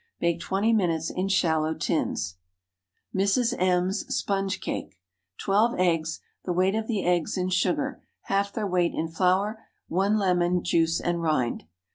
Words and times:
Bake 0.19 0.39
twenty 0.39 0.73
minutes 0.73 1.11
in 1.11 1.27
shallow 1.27 1.75
tins. 1.75 2.37
MRS. 3.15 3.53
M.'S 3.61 3.99
SPONGE 4.07 4.59
CAKE. 4.59 4.89
✠ 4.89 4.91
12 5.37 5.75
eggs. 5.79 6.21
The 6.43 6.53
weight 6.53 6.73
of 6.73 6.87
the 6.87 7.05
eggs 7.05 7.37
in 7.37 7.49
sugar. 7.49 8.01
Half 8.21 8.51
their 8.53 8.65
weight 8.65 8.95
in 8.95 9.09
flour. 9.09 9.59
1 9.89 10.17
lemon, 10.17 10.63
juice 10.63 10.99
and 10.99 11.21
rind. 11.21 11.65